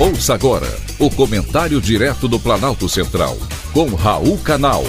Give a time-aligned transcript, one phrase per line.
[0.00, 3.36] Ouça agora o comentário direto do Planalto Central,
[3.72, 4.84] com Raul Canal.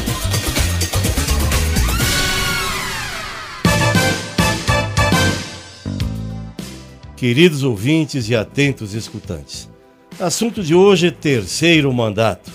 [7.17, 9.67] Queridos ouvintes e atentos escutantes,
[10.19, 12.51] assunto de hoje é terceiro mandato.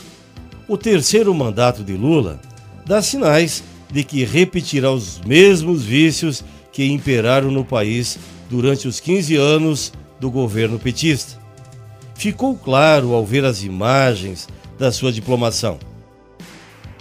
[0.68, 2.40] O terceiro mandato de Lula
[2.86, 8.16] dá sinais de que repetirá os mesmos vícios que imperaram no país
[8.48, 11.43] durante os 15 anos do governo petista
[12.14, 15.79] ficou claro ao ver as imagens da sua diplomação.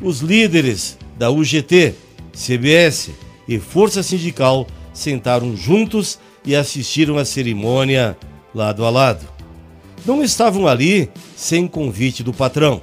[0.02, 1.96] Os líderes da UGT,
[2.34, 3.12] CBS
[3.48, 8.18] e Força Sindical sentaram juntos e assistiram à cerimônia
[8.54, 9.28] lado a lado.
[10.06, 12.82] Não estavam ali sem convite do patrão.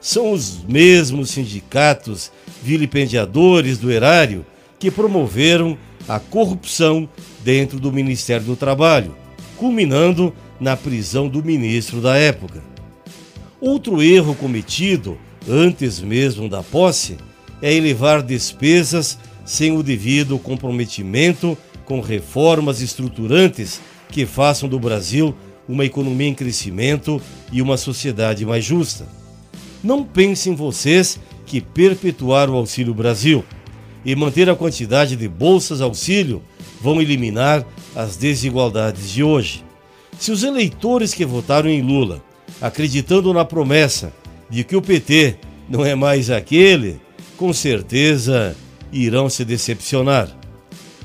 [0.00, 2.30] São os mesmos sindicatos
[2.62, 4.44] vilipendiadores do erário
[4.78, 5.78] que promoveram
[6.08, 7.08] a corrupção
[7.42, 9.14] dentro do Ministério do Trabalho,
[9.56, 12.62] culminando na prisão do ministro da época.
[13.60, 17.16] Outro erro cometido antes mesmo da posse
[17.60, 25.34] é elevar despesas sem o devido comprometimento com reformas estruturantes que façam do Brasil
[25.68, 27.20] uma economia em crescimento
[27.52, 29.06] e uma sociedade mais justa.
[29.82, 33.44] Não pensem vocês que perpetuar o Auxílio Brasil
[34.04, 36.42] e manter a quantidade de bolsas auxílio
[36.80, 39.64] vão eliminar as desigualdades de hoje.
[40.18, 42.22] Se os eleitores que votaram em Lula,
[42.60, 44.12] acreditando na promessa
[44.48, 45.36] de que o PT
[45.68, 47.00] não é mais aquele,
[47.36, 48.56] com certeza
[48.92, 50.28] irão se decepcionar.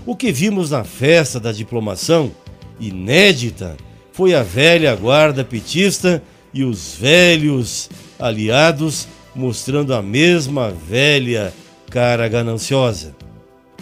[0.05, 2.31] O que vimos na festa da diplomação,
[2.79, 3.75] inédita,
[4.11, 6.21] foi a velha guarda petista
[6.53, 11.53] e os velhos aliados mostrando a mesma velha
[11.89, 13.15] cara gananciosa.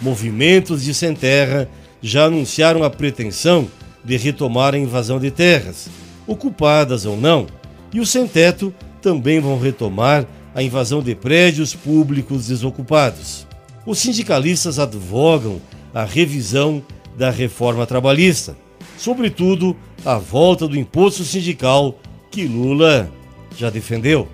[0.00, 1.68] Movimentos de sem terra
[2.00, 3.68] já anunciaram a pretensão
[4.04, 5.88] de retomar a invasão de terras,
[6.26, 7.46] ocupadas ou não,
[7.92, 13.46] e os sem-teto também vão retomar a invasão de prédios públicos desocupados.
[13.86, 15.60] Os sindicalistas advogam
[15.94, 16.82] a revisão
[17.16, 18.56] da reforma trabalhista,
[18.98, 21.98] sobretudo a volta do imposto sindical
[22.30, 23.10] que Lula
[23.56, 24.28] já defendeu.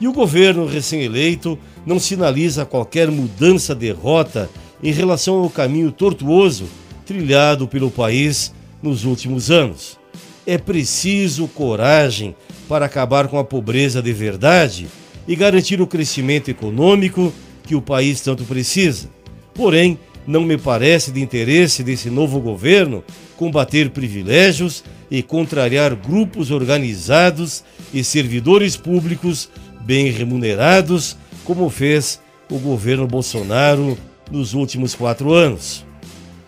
[0.00, 4.50] E o governo recém-eleito não sinaliza qualquer mudança de rota
[4.82, 6.66] em relação ao caminho tortuoso
[7.06, 8.52] trilhado pelo país
[8.84, 9.98] nos últimos anos.
[10.46, 12.36] É preciso coragem
[12.68, 14.86] para acabar com a pobreza de verdade
[15.26, 17.32] e garantir o crescimento econômico
[17.66, 19.08] que o país tanto precisa.
[19.54, 23.02] Porém, não me parece de interesse desse novo governo
[23.36, 29.48] combater privilégios e contrariar grupos organizados e servidores públicos
[29.80, 32.20] bem remunerados, como fez
[32.50, 33.98] o governo Bolsonaro
[34.30, 35.84] nos últimos quatro anos.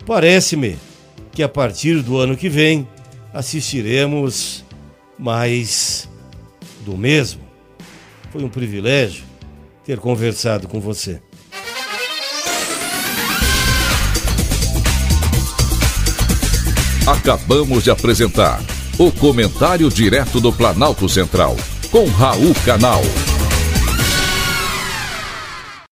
[0.05, 0.77] Parece-me
[1.37, 2.87] que a partir do ano que vem
[3.31, 4.65] assistiremos
[5.19, 6.09] mais
[6.83, 7.41] do mesmo.
[8.31, 9.23] Foi um privilégio
[9.85, 11.21] ter conversado com você.
[17.05, 18.59] Acabamos de apresentar
[18.97, 21.55] o Comentário Direto do Planalto Central,
[21.91, 23.03] com Raul Canal.